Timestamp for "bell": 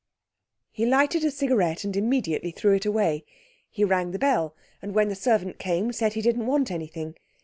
4.17-4.55